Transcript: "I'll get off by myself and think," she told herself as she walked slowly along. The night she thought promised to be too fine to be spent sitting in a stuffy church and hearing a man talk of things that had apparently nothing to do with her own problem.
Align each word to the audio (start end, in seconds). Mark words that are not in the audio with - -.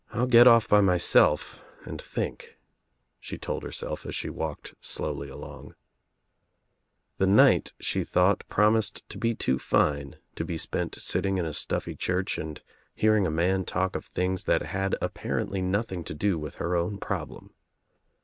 "I'll 0.09 0.25
get 0.25 0.47
off 0.47 0.67
by 0.67 0.81
myself 0.81 1.63
and 1.85 2.01
think," 2.01 2.57
she 3.19 3.37
told 3.37 3.61
herself 3.61 4.03
as 4.03 4.15
she 4.15 4.31
walked 4.31 4.73
slowly 4.81 5.29
along. 5.29 5.75
The 7.19 7.27
night 7.27 7.73
she 7.79 8.03
thought 8.03 8.41
promised 8.49 9.07
to 9.09 9.19
be 9.19 9.35
too 9.35 9.59
fine 9.59 10.15
to 10.33 10.43
be 10.43 10.57
spent 10.57 10.95
sitting 10.95 11.37
in 11.37 11.45
a 11.45 11.53
stuffy 11.53 11.95
church 11.95 12.39
and 12.39 12.63
hearing 12.95 13.27
a 13.27 13.29
man 13.29 13.63
talk 13.63 13.95
of 13.95 14.05
things 14.07 14.45
that 14.45 14.63
had 14.63 14.95
apparently 15.03 15.61
nothing 15.61 16.03
to 16.05 16.15
do 16.15 16.39
with 16.39 16.55
her 16.55 16.75
own 16.75 16.97
problem. 16.97 17.53